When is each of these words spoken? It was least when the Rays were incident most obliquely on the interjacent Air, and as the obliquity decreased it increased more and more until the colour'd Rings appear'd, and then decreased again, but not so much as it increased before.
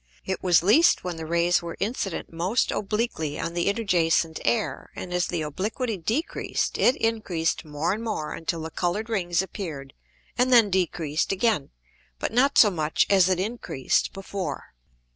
It 0.25 0.41
was 0.41 0.63
least 0.63 1.03
when 1.03 1.17
the 1.17 1.27
Rays 1.27 1.61
were 1.61 1.77
incident 1.79 2.33
most 2.33 2.71
obliquely 2.71 3.39
on 3.39 3.53
the 3.53 3.67
interjacent 3.67 4.39
Air, 4.43 4.89
and 4.95 5.13
as 5.13 5.27
the 5.27 5.43
obliquity 5.43 5.95
decreased 5.95 6.79
it 6.79 6.95
increased 6.95 7.63
more 7.65 7.93
and 7.93 8.03
more 8.03 8.33
until 8.33 8.61
the 8.63 8.71
colour'd 8.71 9.09
Rings 9.11 9.43
appear'd, 9.43 9.93
and 10.39 10.51
then 10.51 10.71
decreased 10.71 11.31
again, 11.31 11.69
but 12.17 12.33
not 12.33 12.57
so 12.57 12.71
much 12.71 13.05
as 13.11 13.29
it 13.29 13.39
increased 13.39 14.11
before. 14.11 14.73